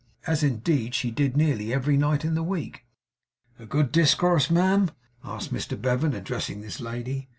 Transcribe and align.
as, 0.25 0.41
indeed, 0.41 0.95
she 0.95 1.11
did 1.11 1.37
nearly 1.37 1.71
every 1.71 1.95
night 1.95 2.25
in 2.25 2.33
the 2.33 2.41
week. 2.41 2.85
'A 3.59 3.67
good 3.67 3.91
discourse, 3.91 4.49
ma'am?' 4.49 4.89
asked 5.23 5.53
Mr 5.53 5.79
Bevan, 5.79 6.15
addressing 6.15 6.61
this 6.61 6.81
lady. 6.81 7.29